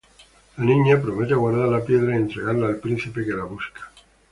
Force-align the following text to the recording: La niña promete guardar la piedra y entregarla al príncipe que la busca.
La 0.57 0.65
niña 0.65 0.99
promete 0.99 1.35
guardar 1.35 1.67
la 1.69 1.85
piedra 1.85 2.15
y 2.15 2.17
entregarla 2.17 2.65
al 2.69 2.79
príncipe 2.79 3.23
que 3.23 3.33
la 3.33 3.43
busca. 3.43 3.91